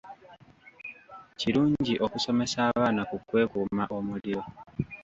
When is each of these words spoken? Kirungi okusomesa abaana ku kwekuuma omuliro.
Kirungi 1.39 1.93
okusomesa 2.05 2.57
abaana 2.69 3.01
ku 3.09 3.17
kwekuuma 3.27 3.83
omuliro. 3.97 4.43